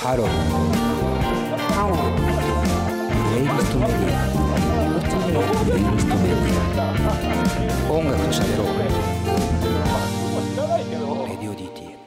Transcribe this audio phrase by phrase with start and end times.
[0.00, 2.22] ハローハロープ
[3.34, 4.30] レイリストメディア
[5.64, 6.54] プレイリストメディ
[7.88, 8.78] ア音楽と喋ろう
[11.28, 11.98] Radio DTM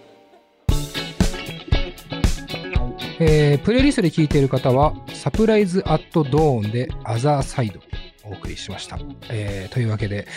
[3.20, 7.82] えー、プレイリストで聴いている方は、 Surprise at Dawn で Other Side
[8.24, 8.98] お送りしました。
[9.30, 10.28] えーというわけで、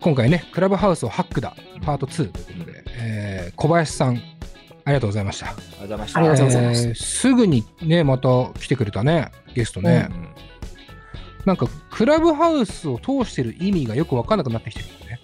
[0.00, 4.20] 今回ね、クラブハウスをハックだ、パート2ということで、えー小林さん、
[4.84, 5.46] ありがとうございました。
[5.46, 6.18] ありがとうございました。
[6.18, 8.28] ありがとうございますえーすぐにね、また
[8.60, 10.08] 来てくれたね、ゲストね。
[10.10, 10.28] うん
[11.44, 15.20] なんか、クラブハウスを通してる意味がよく分かんなくなってきてるよね。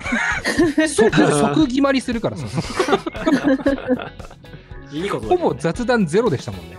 [0.88, 2.46] 即即決まりするからさ、
[4.92, 6.76] いいことだほぼ雑談ゼロでしたもんね。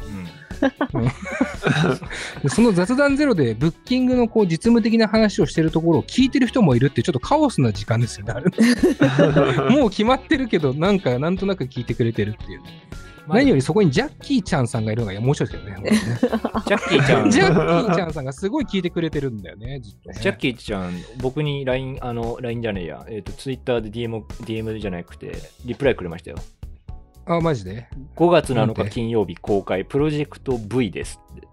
[2.47, 8.33] その雑談ゼロでブッキングのこう実務的な話をしてるところを聞いてる人もいるってちょっとカオスな時間ですよね。
[9.69, 12.61] もう決まってるけど、なんかなんとなく聞いてくれてるっていう。
[13.27, 15.91] まあ何よりそこにジャッキーちゃんさんがいるのが面白いですけどね。
[16.65, 25.33] ジャッキーちゃん、ジジャャッキーちゃんさんがすごい聞いてくれてるんだよね、ずっとね、ッキーちゃん、僕に LINE、あの、LINE じゃねえや、えっ、と、Twitter で DM、DM じゃなくて、
[25.65, 26.37] リプライくれましたよ。
[27.25, 31.47] あ、マジで？5月7なんて日金曜日公開、プロジェクト V ですって。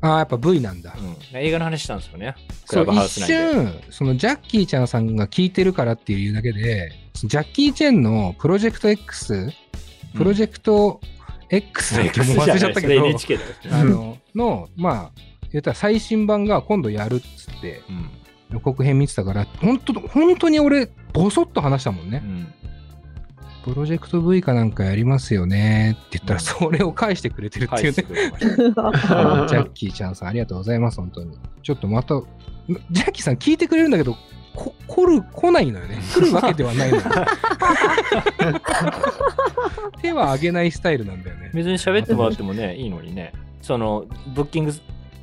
[0.00, 0.94] あ、やっぱ V なんだ。
[0.98, 2.34] うん、映画の話したんですよね。
[2.66, 3.52] クそうラブハウ一ス内で。
[3.52, 9.50] 瞬、そのジャッキーちゃんさんが聞いてるからっていうだけで、ジャッキー・チェンのプロジェクト X、
[10.14, 11.00] プロジェクト
[11.50, 13.48] X だっけ、もう忘れちゃったけど、NHK だよ。
[13.72, 15.20] あの、の、まあ、
[15.52, 18.10] 言ったら最新版が今度やるっつってうん
[18.52, 22.22] 予告編見てたから、本当本当に俺、ボソッと話したもんね。
[22.24, 22.54] うん
[23.66, 31.36] プロジェクト V かなんかやりますよねって言ったら、うんそれを返してくれてるっていうねジャッキーちゃんさん、ありがとうございます、本当に。
[31.64, 32.22] ちょっとまた、
[32.92, 34.16] ジャッキーさん聞いてくれるんだけど、
[34.54, 35.98] こ来る、来ないのよね。
[36.14, 37.02] 来るわけではないのよ。
[40.00, 41.50] 手は挙げないスタイルなんだよね。
[41.52, 43.32] 別に喋ってもらってもね、いいのにね。
[43.62, 44.72] その、ブッキング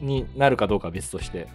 [0.01, 1.47] になるかどうかは別として。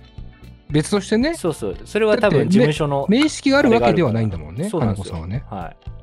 [0.70, 1.76] 別としてね、そうそう。
[1.84, 3.04] それは多分事務所の。
[3.10, 5.44] 面識があるわけではないんだもんね、そうなんですよ金子さんはね。
[5.50, 5.97] はい。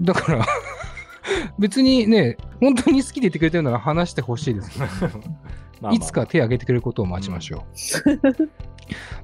[0.00, 0.46] だから、
[1.58, 4.78] 別にね、本当に好きで言ってくれてるなら話してほしいです。
[4.80, 4.88] まあ
[5.80, 8.48] まあいつか手を挙げてくれることを待ちましょう。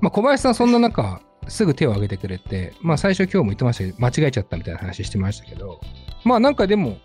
[0.00, 5.80] まあ小林さん、そんな中、すぐ手を挙げてくれて、まあ最初今日も言ってましたけど、間違えちゃったみたいな話してましたけど、
[6.24, 6.98] まあなんかでも、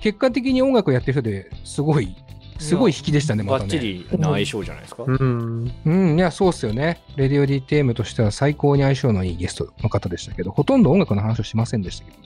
[0.00, 2.16] 結果的に音楽をやってる人ですごい、
[2.58, 3.88] すごい引きでしたね、まバッチたね。
[3.88, 5.04] リな相性じゃないですか？
[5.06, 5.72] うん。
[5.84, 7.02] うん、いや、そうっすよね。
[7.16, 12.16] レディオ DTM としては最高に相性のいいゲストの方でしたけど、ほとんど音楽の話をしませんでしたけど、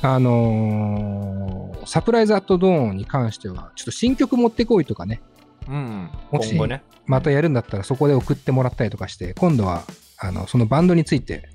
[0.00, 5.20] あのーサプライズ・アット・ドーンに関しては、ちょっと新曲持ってこいとかね、
[5.68, 6.10] うん。
[6.30, 6.82] もしね。
[7.06, 9.82] またやるんだったらそこで送ってもらったりとかして、今度は
[10.16, 11.48] あのそのバンドについて、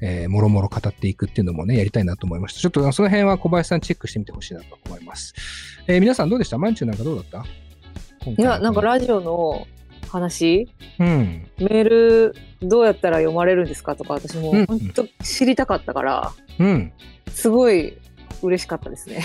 [0.00, 2.60] えーもろもろ語っていくっていうのもね、やりたいなと思いました。
[2.60, 5.34] ちょっとその辺は小林さんチェックしてみてほしいなと思います。
[5.86, 6.56] えー皆さんどうでした？
[6.56, 7.24] マンチューなんかどうだっ
[8.24, 8.30] た？
[8.30, 9.66] いや、なんかラジオの
[10.08, 10.68] 話、
[10.98, 11.46] うん。
[11.58, 16.47] メールどうやったら読まれるんですかとか、私もうん本当知りたかったから、うん。
[17.30, 17.96] すごい
[18.42, 19.22] 嬉しかったですね。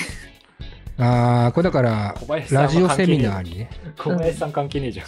[0.97, 3.69] ああ、これだから、小林さんはラジオセミナー関係ねにね。
[3.71, 5.07] え小林さん関係ねえじゃん。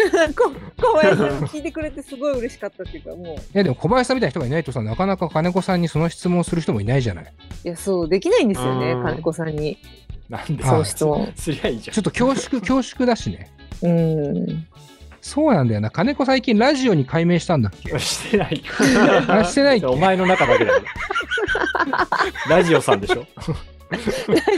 [0.34, 7.32] こ小林さん聞いてくれてすごい嬉しかったっていうか、もう、いやでも小林さんみたいな人がいないとさ、なかなか金子さんにその質問する人もいないじゃない。
[7.64, 9.78] いや、そう、できないんですよねう、ん金子さんに。
[10.28, 11.32] なんではいその質問。
[11.36, 11.94] すりゃいいじゃん。
[11.94, 13.50] ちょっと恐縮、恐縮だしね。
[13.82, 14.66] うん。
[15.20, 15.90] そうなんだよな。
[15.90, 17.98] 金子最近ラジオに改名したんだっけ？
[17.98, 19.86] してないしてないっけ？
[19.86, 20.82] お前の中だけだよ。
[22.48, 23.26] ラジオさんでしょ？
[23.90, 23.98] ラ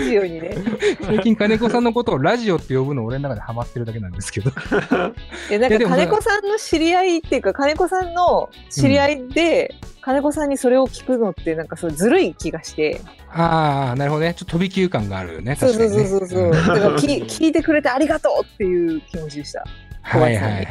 [0.04, 0.54] ジオにね。
[1.02, 4.50] 最近金子さんのことをラジオって呼ぶの俺の中でハマってるだけなんですけど。
[4.50, 13.00] いや、なんか金子さんの知り合いっていうか、金子さんの知り合いで、金子さんにそれを聞くのって、なんかそうずるい気がして。
[13.30, 14.34] ああ、なるほどね。
[14.34, 15.56] ちょっと飛び級感があるよね。
[15.56, 16.06] そう確かに、ね。
[16.06, 16.52] そうそうそうそう。
[16.52, 19.64] だから聞聞いてくれてありがとうっていう気持ちでした。
[20.04, 20.64] 小はいはいはい。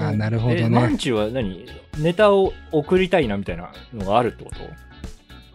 [0.00, 0.98] ああ、なるほどえ、マンね。
[0.98, 1.66] チュは何？
[1.98, 4.58] ネタを送りたいなみたいなのがあるってこと？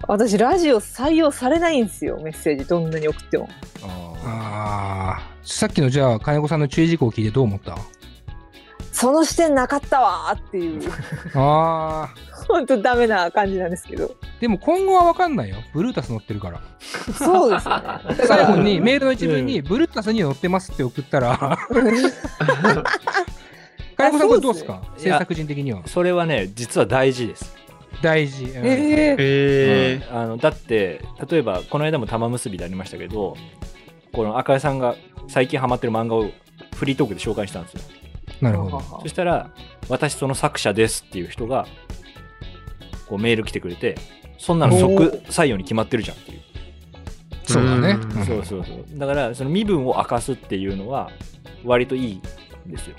[0.08, 3.48] 私、ラジオ採用されないんですよ、メッセージ、どんなに送っても。
[3.84, 7.78] あああ、さっきのじゃあ金子さんの注意事項を聞いてどう思った？
[9.04, 10.82] その視点なかったわーっていう、
[11.38, 12.14] ああ、
[12.48, 14.16] 本当ダメな感じなんですけど。
[14.40, 15.58] でも今後は分かんないよ。
[15.74, 16.62] ブルータス乗ってるから。
[17.18, 17.84] そうですよね。
[18.26, 21.58] 最ら後にメールの一文に、ブルータスに乗ってますって送ったら、
[23.98, 24.82] 金子さんこれどうですか？
[24.98, 25.88] すね制作人的にはー。
[25.90, 27.58] それはね、実は大事です。
[28.02, 28.46] 大事。
[28.46, 33.36] うんえー、えうんあのだって、例えば、この間も玉結びでありましたけど、
[34.14, 34.96] この赤井さんが
[35.28, 36.30] 最近ハマってる漫画を
[36.76, 37.82] フリートークで紹介したんですよ。
[38.44, 38.82] なるほど。
[39.02, 39.50] そしたら、
[39.90, 41.66] 私その作者ですっていう人が、
[43.08, 43.96] こうメール来てくれて、
[44.38, 46.42] そんなの即採用に決まってるじゃんっていう。
[47.46, 47.92] そうだね。
[47.92, 51.12] うんうんそうそうそうだからその身分を明かすっていうのは
[51.66, 52.22] 割といいん
[52.72, 52.96] ですよ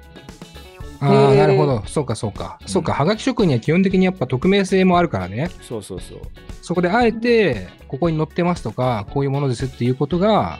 [1.01, 1.83] ああ、なるほど。
[1.87, 2.59] そうか、そうか。
[2.67, 5.51] そうか、はがき職人は基本的にやっぱ匿名性もあるからね。
[5.61, 6.19] そうそうそう
[6.63, 10.59] そこであえて、ここに載ってますとか、こういうものですっていうことが、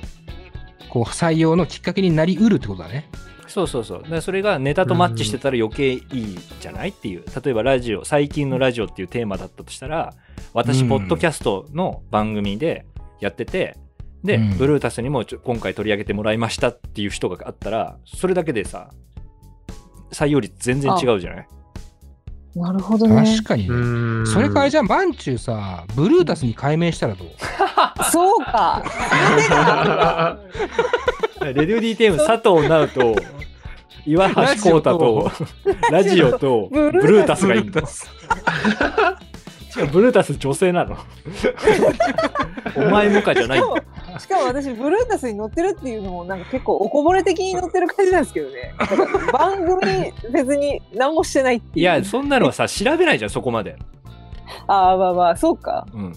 [0.91, 3.09] こう、採用のきっかけになりうるってことだね。
[3.47, 4.03] そうそうそう。
[4.03, 7.25] だからそれがネタとマッチしてたら余計いいじゃないっていう。
[7.45, 10.15] 例えばラジオ最近のラジオっていうテーマだったとしたら
[10.53, 12.85] 私うんポッドキャストの番組で
[13.21, 13.77] やってて
[14.25, 14.57] で、うん。
[14.59, 18.91] ブルータスにもちょ今回取り上げてもらいましたっていう人があったらそれだけでさ
[20.11, 21.47] 採用率全然違うじゃない？
[22.57, 23.25] なるほどね。
[23.37, 23.75] 確かにね。
[24.23, 24.27] ん。
[24.27, 27.29] それからじゃあ、マンチューさ、ブルータスに改名したらどう？
[28.13, 28.81] そうか。
[31.43, 33.17] レディオ D テーム佐藤直と
[34.07, 34.35] 岩橋
[34.71, 35.31] 浩太と
[35.91, 37.81] ラジオとブブルータスがいいの
[39.77, 40.97] 違うブルータス女性なの
[42.77, 43.77] お前もかじゃないしかも
[44.21, 48.75] しかも私ブルータスに乗ってるっていうのもなんか結構おこぼれ的に乗ってる感じなんですけどね。
[49.33, 51.79] 番組別に何もしてないっていう。
[51.81, 53.77] いやそんなのはさ調べないじゃんそこまで、
[54.69, 55.87] ああまあまあそうか。
[55.93, 56.13] うん、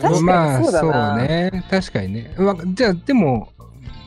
[0.00, 1.64] 確かにまあ、そうだなそうね。
[1.70, 2.34] 確かにね。
[2.38, 3.48] わじゃあ、でも、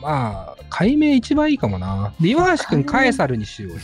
[0.00, 2.14] まあ、改名一番いいかもな。
[2.18, 3.78] で岩橋くん、カエサルにしようよ。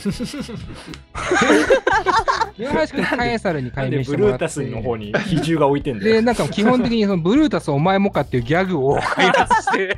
[2.57, 4.47] 岩橋くん、カエサルになん改で名してもらって。
[4.47, 9.97] ブルータスの方に比重が置いてんだで、よなんか基本的にそのブルータスお前もかっていうギャグを開発して、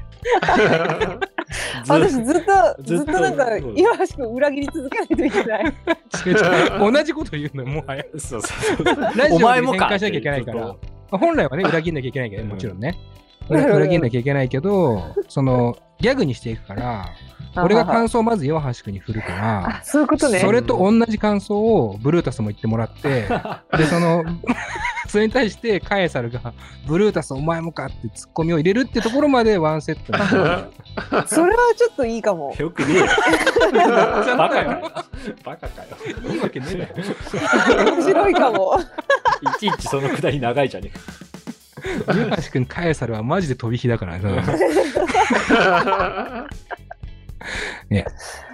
[1.85, 5.63] ず私ずっとずっとなんか岩橋君裏切り続けないといけない。
[5.63, 8.03] 違う違う同じこと言うのよ、もはや。
[8.17, 8.85] そうそうそう
[9.15, 10.75] ラジオお前もかで変換しなきゃいけないから。
[11.11, 12.97] 本来はね、裏切んなきゃいけないけどね、もちろんね。
[13.57, 17.09] なるほど裏切んなきゃいけないけど、その、ギャグにしていくから、
[17.57, 20.39] 俺が感想をまず岩橋君に振るからあ、そういうことね。
[20.39, 23.27] それと同じ感想をブルータスも言ってもらって、
[23.77, 24.23] で、その、
[25.07, 26.53] それに対してカエサルが、
[26.87, 30.13] ブルータスお前もかってツッコミを入れるってところまでワンセット
[31.27, 32.55] それはちょっといいかも。
[32.57, 33.05] よくねえよ
[34.37, 34.91] バカかよ
[35.43, 36.87] バカかよいいわけねえだ
[37.85, 37.91] ろ。
[37.95, 38.79] 面白いかも。
[39.41, 41.30] いちいちそのくだり長いじゃねえ
[41.81, 44.31] か岩橋君、カエサルはマジで飛び火だから ね。
[47.89, 48.05] ね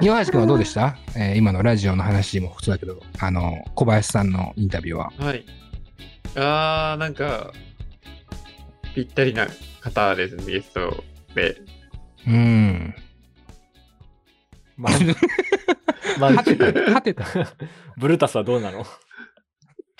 [0.01, 5.11] 岩橋君はどうでした、えー今のラジオの話もそうだけど、あの、小林さんのインタビューは。
[5.17, 5.45] はい。
[6.35, 7.51] あー、なんか、
[8.95, 9.47] ぴったりな
[9.81, 11.03] 方ですね、ゲスト
[11.35, 11.57] で。
[12.25, 12.95] うーん。
[14.77, 14.89] ま
[16.19, 17.25] まはてた、はてた。
[17.97, 18.85] ブルータスはどうなの？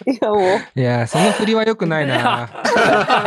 [0.05, 0.79] いやもう。
[0.79, 2.49] いや、その振りは良くないな。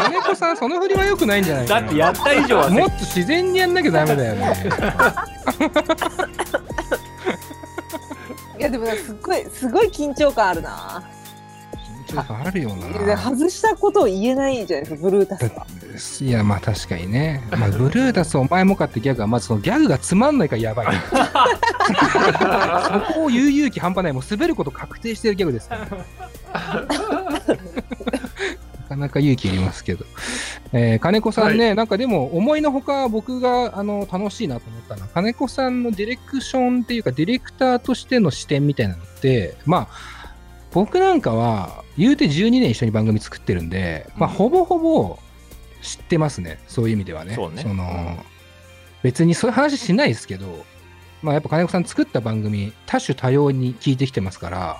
[0.07, 1.81] 金子さん、その振りは良くないんじゃないかな。
[1.81, 4.55] だってやった以上はもっと自然にやんなきゃダメだよね。
[8.59, 11.03] いやでもすっごいすごい緊張感あるな。
[12.07, 13.17] 緊張感あるよでな。
[13.17, 15.67] 外したことを言えないじゃないですかブルータスが。
[16.27, 17.43] いや、まあ確かにね。
[17.51, 20.87] まあ、ブルータスお前もかってギャグは、まずそのギャグがつまんないからやばい。
[23.09, 24.13] そこを言う勇気半端ない。
[24.13, 25.87] もう滑ること確定してるギャグですから。
[26.71, 26.87] な
[28.89, 30.05] かなか勇気いりますけど。
[30.73, 40.35] えー金子さんね、なんかでも思いのほか僕があの楽しいなと思ったのは、金子さんのディレクションっていうか、ディレクターとしての視点みたいなのって、まあ、
[40.73, 45.19] 僕なんかは、言うて12年一緒に番組作ってるんで、まあ、うんほぼほぼ
[45.83, 46.61] 知ってますね。
[46.69, 47.35] そういう意味ではね。
[47.35, 48.17] そうねの、うん
[49.03, 50.65] 別にそういう話しないですけど、
[51.23, 54.77] まあ、やっぱ金子さん作った番組、多種多様に聞いてきてますから、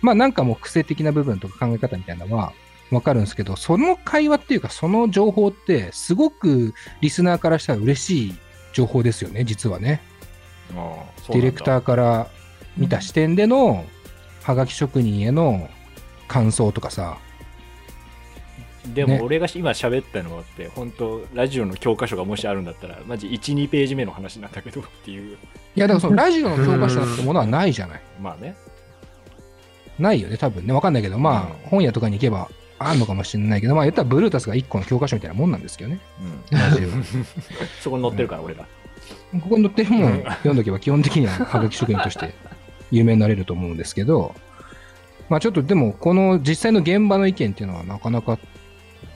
[0.00, 2.52] まあなんかもう癖的な部分とか考え方みたいなのは
[2.90, 8.34] わかるんですけど、その会話っていうかその情報ってすごくリスナーからしたら嬉しい
[8.72, 10.00] 情報ですよね、実はね。
[11.28, 12.28] ディレクターーから
[12.76, 13.84] 見た視点での
[14.42, 15.68] ハガキ職人への
[16.28, 17.28] 感想とかさ、ね
[18.94, 25.36] でも俺が今喋ったのって本当ラジオの教科書がもしあるんだったらマジ12ページ目の話なんだけどっていう。
[25.76, 28.02] いやだからそのラジオの教科書なんてものはないじゃない。
[28.20, 28.56] まあね
[29.98, 30.72] ないよね、多分ね。
[30.72, 36.00] わかんないけど、まあ、うん本屋とかに行けばあんのかもしれないけど、まあ言ったらブルータスが1個の教科書みたいなもんなんですけどね。
[36.52, 36.58] うん。
[37.82, 38.66] そこに載ってるから俺が
[39.40, 42.34] ここに載ってるもうんん読んどけば基本的にはハガキ職人として
[42.90, 44.34] 有名になれると思うんですけど、
[45.28, 48.38] まあちょっとでもこの実際の現場の意見っていうのはなかなか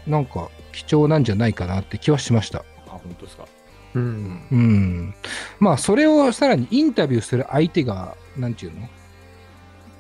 [0.06, 2.64] なんか貴重なんじゃないかなって気はしました。
[2.86, 3.46] あ本当ですか
[3.94, 3.98] う。
[3.98, 5.14] うんんうん。
[5.60, 8.88] まあそれをさらにインタビューする相手が、なんていうの？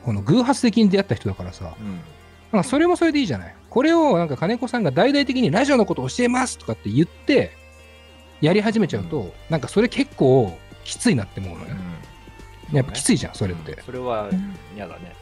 [0.04, 2.00] この偶発的に出会った人だからさ、うん
[2.52, 3.54] なんかそれもそれでいいじゃない。
[3.70, 7.56] これをなんか金子さんが大々的にラジオのこと教えますとかって言って、
[8.42, 11.70] やり始めちゃうと、なんかそれ結構きついなって思うのよ。
[12.70, 13.80] やっぱきついじゃん、それって。
[13.86, 14.28] それは
[14.76, 15.14] 嫌だね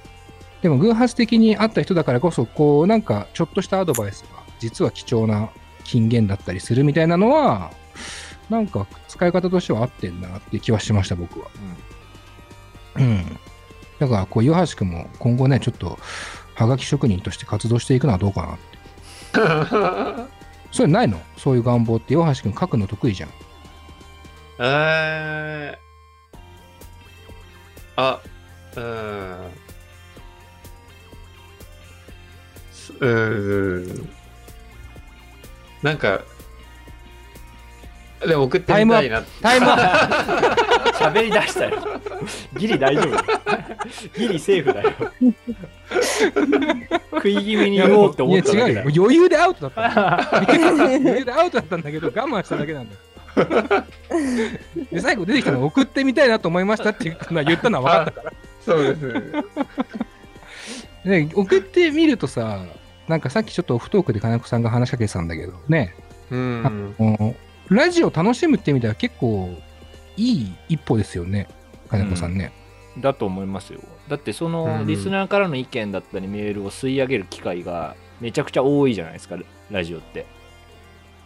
[0.60, 5.50] でも偶発的に会った人だからこそ、こうなんかちょっとしたアドバイスが実は貴重な
[5.84, 7.70] 金言だったりするみたいなのは、
[8.48, 11.46] なんか使い方としては合ってんなって気はしました、僕は。
[12.96, 13.38] うん。
[14.00, 15.98] だから、こう、岩橋くんも今後ね、ちょっと、
[16.54, 18.58] はがき職人として活動していくのはどうかなっ
[20.26, 20.30] て。
[20.72, 21.20] それないの？
[21.36, 23.30] そういう願望って、岩橋くん書くの得意じゃん。
[24.58, 28.20] えー、あ、
[28.76, 29.50] うん。
[32.72, 34.08] すうーん。
[35.82, 36.20] なんか、
[38.26, 39.22] でも送ってみたいな。
[39.40, 41.78] タイムアッ 喋り出したよ。
[42.56, 44.18] ギリ大丈夫。
[44.18, 44.92] ギリセーフだよ。
[47.12, 48.82] 食い気味に言おうってプ思っただいや、違うよ。
[49.04, 50.42] 余裕でアウトだったの。
[50.42, 53.00] 余裕でアウトだったんだけど、我慢しただけなんだよ。
[54.92, 58.32] で、最後出てきたの送ってみたいなと思いましたっていうのは言ったのは分かったから。
[58.64, 59.12] そうです
[61.04, 61.20] ね。
[61.22, 62.66] ね、送ってみるとさ、
[63.08, 65.94] なんかさっきちょっとオフトークで金子さんが話しかけてたんだけどね、
[66.30, 66.94] うん。
[67.70, 69.56] ラジオ楽しむって意味では結構
[70.16, 71.48] いい一歩ですよね、
[71.88, 72.52] 金子さんね。
[72.98, 73.80] だと思いますよ。
[74.08, 79.38] だってそうんのリスナーからの意見だったりメールを吸い上げる機会がめちゃくちゃ多いじゃないですか、
[79.70, 80.26] ラジオって。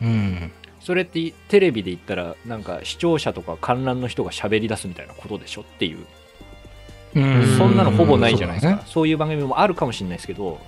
[0.02, 0.52] うん。
[0.80, 5.98] それってテレビで言ったらなんか視聴者とか観覧の人が喋り出すみたいなことでしょっていう、
[7.14, 10.60] うんそんなのほぼないじゃないですか、そそういう番組もあるかもしれないですけど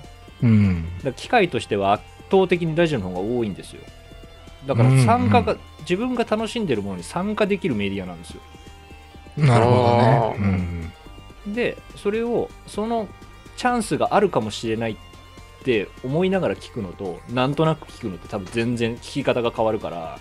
[0.42, 0.86] うん。
[1.04, 3.82] だ機会としては圧倒的にラジオの方が多いんですよ
[4.66, 5.58] だから参加が、うん
[5.88, 8.40] 自分が楽しんでるものに参加できるメディアなんですよ
[9.36, 11.54] なるほどあねー。
[11.54, 13.06] でそれをその
[13.56, 14.96] チャンスがあるかもしれないっ
[15.62, 20.18] て思いながら聞くのとなんとなく聞くのって多分全然聞き方が変わるから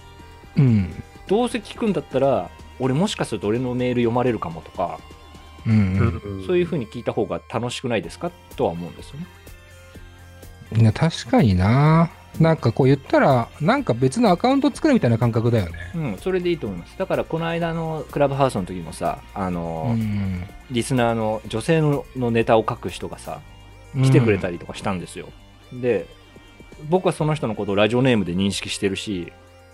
[0.55, 0.63] うん。
[0.63, 1.03] うん。
[1.25, 4.99] どうせ聞くんだったら俺もしかすると俺のメール読まれるかもとか
[5.65, 6.43] うん。
[6.45, 8.29] そういう風に聞いた方が楽しくないですか？
[8.55, 9.25] とは思うんですよね。
[10.79, 12.11] いや確かにな。
[12.39, 15.72] なんかこう言ったら、なんか別のアカウント作るみたいな感覚だよね。
[15.96, 16.98] うん、それでいいと思います。
[16.98, 20.44] だからこの間のクラブハウスの時もさ、あの、うん。
[20.72, 23.42] リスナーの女性ののネタを書く人がさ、
[23.94, 25.30] 来てくれたりとかしたんですよ。
[25.72, 26.08] で、
[26.89, 29.32] 僕はその人のことをラジオネームで認識してるし、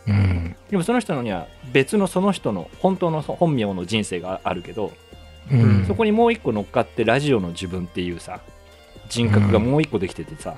[0.07, 0.55] うん。
[0.69, 4.91] でもその人のには別のその人の本当の本名の人生があるけど、
[5.51, 5.85] うん。
[5.87, 8.41] そこにもう一個乗っかってラジオの自分っていうさ、
[9.09, 10.55] 人格がもう一個できててさ、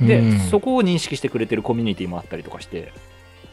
[0.00, 2.92] で、うんそこを認識してくれてるコミュニティもあったりとかして、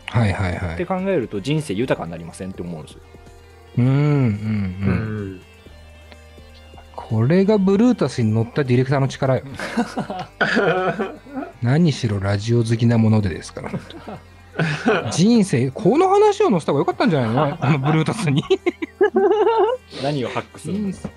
[0.08, 0.74] はいはいはい。
[0.76, 3.00] って考えると人生豊かになりませんって思うんですよ。
[3.78, 4.04] うんうんううん。
[5.36, 5.42] ん。
[6.96, 9.44] これがブルータスに乗ったディレクターの力よ。
[11.62, 15.10] 何しろラジオ好きなものでですから。
[15.12, 17.58] 人生、この話を載せた方が良かったんじゃないの？
[17.66, 18.44] あのブルータスに。
[20.04, 20.92] 何をハックするの？
[20.92, 21.10] 人生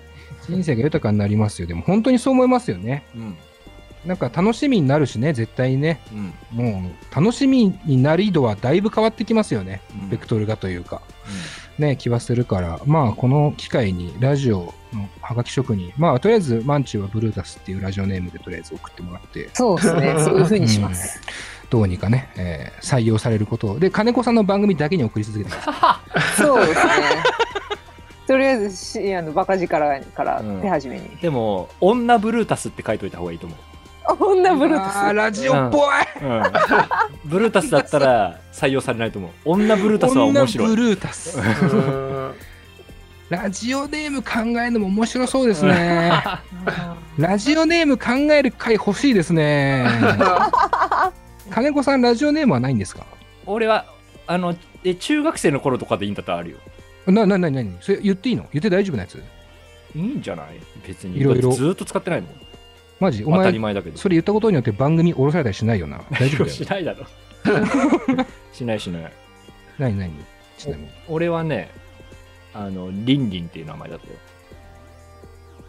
[0.47, 1.67] 人生が豊かになりますよ。
[1.67, 3.03] でも本当にそう思いますよね。
[3.15, 3.37] うん。
[4.05, 5.99] なんか楽しみになるしね、絶対にね。
[6.11, 6.33] うん。
[6.51, 9.81] もう楽しみになり度はだいぶ変わってきますよね。
[10.01, 11.01] うんベクトルがというか。
[11.77, 20.15] ね、気はするから、まあ、この機会にラジオのハガキ職人、まあ、とりあえず、マンチューはブルータスっていうラジオネームでとりあえず送ってもらって、そうですね。
[20.23, 21.19] そういう風にします。
[21.69, 23.79] どうにかね、えー採用されることを。
[23.79, 25.99] で、金子さんの番組だけに送り続けてま
[26.31, 26.37] す。
[26.41, 26.93] そうですね。
[28.27, 31.09] とりあえずし、あの、バカ力からうん手始めに。
[31.21, 33.59] でも、女ブルータスって書いといた方がいいと思う。
[34.19, 35.81] 女ブルータラジオっぽい、
[36.21, 36.43] うん。
[37.25, 39.31] ブルータスだったら採用されないと思う。
[39.45, 40.67] 女ブルータスは面白い。
[40.67, 41.37] 女ブルータス。
[43.29, 46.11] ラジオネーム考えるのも面白そうですね。
[47.17, 47.21] ス。
[47.21, 49.87] ラジオネーム考える回欲しいですね。
[51.49, 53.05] 金子さん、ラジオネームはないんですか？
[53.47, 53.85] 俺は、
[54.27, 56.57] あの、え中学生の頃とかでいいんだったらあるよ。
[57.07, 57.75] な、な、な、なに？
[57.81, 58.45] それ言っていいの？
[58.53, 59.15] 言って大丈夫なやつ？
[59.95, 60.47] いいんじゃない？
[60.87, 61.19] 別に。
[61.19, 62.31] いろいろずーっと使ってないもん。
[62.99, 63.23] マジ？
[63.23, 63.97] お当たり前、前だけど。
[63.97, 66.01] それ言ったことによって番組降ろされたりしないよな。
[66.11, 66.49] 大丈夫だよ。
[66.55, 67.05] しないだろ。
[68.53, 69.13] しないしない。
[69.77, 70.11] 何何
[70.57, 70.89] ちなみに。
[71.07, 71.69] 俺はね、
[72.53, 74.13] あの、リンリンっていう名前だったよ。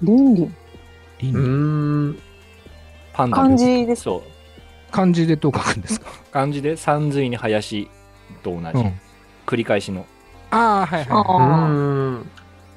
[0.02, 0.56] リンリン。
[1.20, 2.18] リンうーん。
[3.12, 4.02] パンダ漢字です。
[4.02, 4.22] そう。
[4.92, 6.06] 漢字でどう書くんですか？
[6.32, 7.88] 漢字で三髄に林
[8.42, 8.64] と同じ。
[8.78, 9.00] うん。
[9.46, 10.06] 繰り返しの。
[10.50, 11.70] ああ、はいはい、あはーい。
[11.70, 11.74] う
[12.20, 12.30] ん。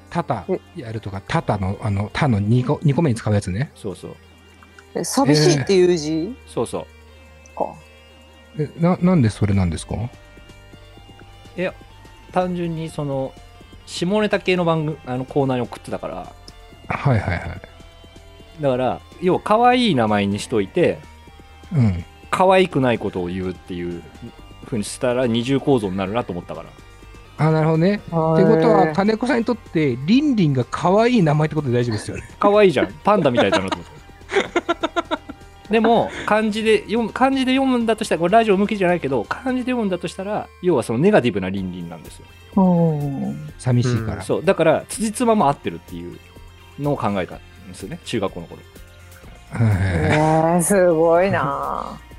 [0.10, 3.72] タタやるとか、タタの、あの、タの2個 ,2 個目に使うやつね。
[3.76, 4.16] そうそう。
[4.96, 6.36] え寂しいっていう字？
[6.48, 7.58] そうそう。
[7.58, 7.74] か。
[8.58, 9.96] えな、なんでそれなんですか？
[12.32, 13.34] 単純にその、
[13.86, 16.34] 下ネタ系の番組、あのコーナーに送ってたから、
[16.88, 17.62] はいはいはい。
[18.62, 21.00] だから、要は可愛い名前にしといて、
[21.74, 22.06] うん。
[22.30, 24.04] 可愛くないことを言うっていう
[24.66, 26.70] ふうにしたら二重構造になるなと思ったから。
[27.48, 27.96] あ、なるほどね。
[27.96, 28.22] ってってこ
[28.62, 32.24] とは、金子さんにとって、リンリンが可愛い名前ってことで大丈夫ですよね。
[32.40, 32.94] 可愛いじゃん。
[33.04, 33.99] パンダみたいだなと思って。
[35.70, 42.26] でも漢字で読む漢字で読むんだとしたらこれラジオ向きじゃないけど漢字で読むんだとしたら要はそのネガティブな倫理なんですよ。
[42.56, 42.62] う
[42.96, 44.24] ん寂しいから。
[44.24, 44.44] そう。
[44.44, 46.18] だから辻褄も合ってるっていう
[46.80, 48.62] のを考えたんですよね中学校の頃。
[48.62, 48.66] へ
[50.14, 52.00] えー、すごいな。
[52.06, 52.10] ー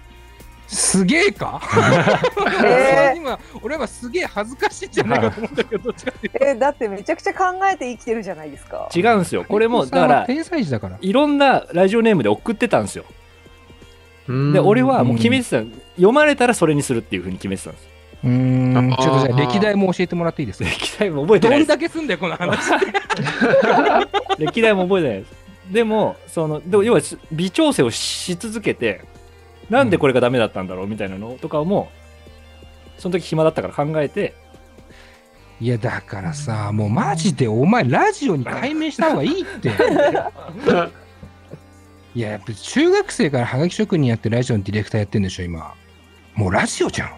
[0.73, 1.61] すげえか？
[2.65, 3.17] えー。
[3.17, 8.89] 今、俺はすげえ恥ずかしいんじゃないかと思ったけど、どっちかっていうえだってめちゃくちゃ考えて生きてるじゃないですか。
[8.95, 9.45] 違うんですよ。
[9.45, 10.99] これもとだから天才児だから。
[11.01, 13.05] いろんなラジオネームで送ってたんですよ。
[13.09, 13.20] うん
[14.53, 15.63] で俺はもう決めてた。
[15.97, 17.89] 読まれたらそれにするっていうふうに決めてたんです。
[18.23, 20.69] うーん、あちょっとじゃあ歴代も教えてもらっていいですか？
[20.69, 21.69] 歴代も覚えてどんないです。
[21.69, 22.71] だけすんだよ、この話。
[24.39, 25.33] 歴代も覚えてないです。
[25.73, 27.01] でもそのでも要は
[27.33, 29.05] 微調整をし続けて
[29.69, 31.91] なんでこれがダメだったんだろうみたいなのとかも
[32.99, 34.35] その時暇だったから考えて。
[35.63, 39.71] いや、だからさ、もうマジでお前、ラジオに改名した方がいいって。
[42.15, 45.75] いや、やっぱ中学生からハガキ職人やってラジオのディレクターやってんでしょ、今。
[46.35, 47.11] もうラジオじゃん。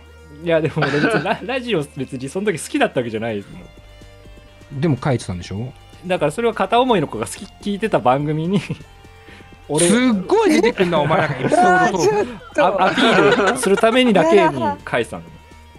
[0.45, 3.59] いやでも俺別にラ ラジオ別にその時好きだったわけじゃないですも
[4.77, 4.81] ん。
[4.81, 5.73] でも書いてたんでしょ？
[6.07, 8.61] だからそれは片思いの子が好き聞いてた番組に
[9.69, 15.23] 俺すっごい出てくんな、お前なんかエピソあードアピールするためにだけに返したの。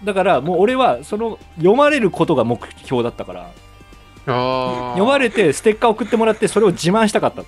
[0.02, 3.50] だからもう俺はその読まれることが目標だったから
[4.26, 7.42] 読まれてステッカー送ってもらってそれを自慢したかった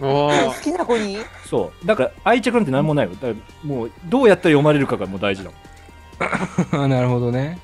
[0.00, 1.18] 好きな子に？
[1.48, 7.58] そうだから愛着なんて何もないよだからもうどうやったら読まれるかがもう大事だもんあ なるほどね。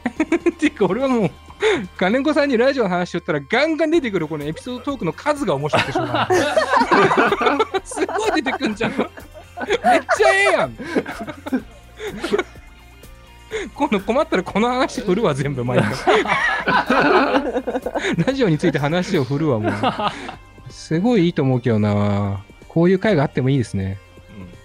[0.50, 1.30] っ ていうか、俺はもう、
[1.96, 6.28] 金子さんにラジオの話しよったら、ガンガン出てくるこのエピソードトークの数が面白くてしょうがない。
[7.86, 8.90] すごい出てくんじゃん。
[8.90, 10.76] めっちゃええやん。
[13.74, 15.92] 今度困ったらこの話振るわ、全部毎回。
[18.26, 19.72] ラジオについて話を振るわ、もう。
[20.70, 22.42] すごいいいと思うけどな。
[22.68, 23.98] こういう回があってもいいですね。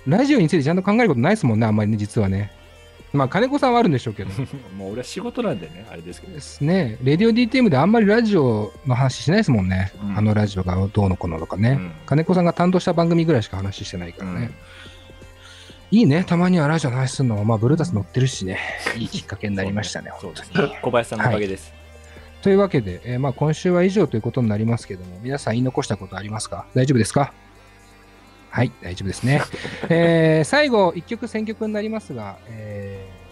[0.08, 2.52] ラジオについてちゃんと考えることないですもんね、あんまりね、実はね。
[3.16, 4.32] まあ、金子さんはあるんでしょうけど。
[4.38, 6.98] うん、もう俺は仕事なんでねあれですけどですね。
[7.02, 9.94] レディオ DTM であんまりラジオの話しないですもんね。
[10.04, 11.72] うんあのラジオがどうのこうのとかね。
[11.72, 14.52] うん金子さんが担当した番組ぐらいしか話してないからね。
[15.92, 16.24] いいね。
[16.24, 18.60] たまにはラジオの話するのも、まあ、ブルータス乗ってるしね。
[18.98, 20.10] いいきっかけになりましたね。
[20.12, 21.74] 本当に小林さんのおかげです、
[22.42, 26.66] というわけで、えーまあ、今週は以上ということになりますけども、皆さん言い残したことありますか？
[26.74, 27.34] 大丈夫ですか？
[28.50, 29.42] はい、大丈夫ですね。
[29.90, 33.26] えー最後、一曲選曲になりますが、えー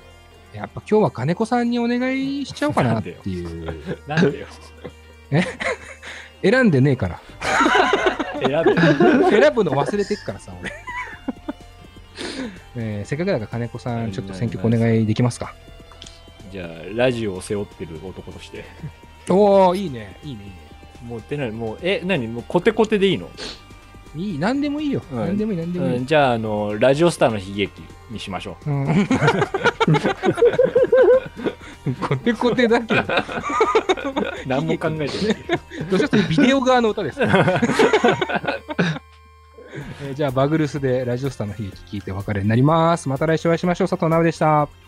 [0.53, 3.73] やっぱ今日は金子さんにお願いしちゃおうかなっていう。
[4.07, 4.45] なんでよ
[6.43, 7.19] 選んでねえから。
[8.39, 8.51] 選
[9.55, 10.71] ぶの忘れてっからさ、俺。
[12.75, 15.53] えーせっかくだから金子さん、ちょっと選曲お願いできますか？
[16.51, 18.65] じゃあラジオを背負ってる男として。
[19.29, 20.55] おおいいね、いいね、いいね。
[21.07, 22.27] もうってなにもうえ何？
[22.27, 23.29] もうコテコテでいいの、
[24.15, 25.01] いい、なんでもいいよ。
[25.11, 25.17] うん。
[25.17, 25.95] なんでもいい、なんでもいい。
[25.97, 28.69] うん、じゃああのラジオスターの悲劇にしましょう。
[28.71, 28.85] ん。
[32.07, 33.01] コテコテだけど。
[33.01, 33.05] う
[34.47, 35.37] 何も考えてない。
[35.89, 37.19] どうしたらビデオ側の歌です、
[40.03, 43.07] えーじゃあ、バグルスでラジオスターの悲劇聞いてお別れになります。
[43.07, 43.87] また来週お会いしましょう。
[43.87, 44.82] 佐藤直でした。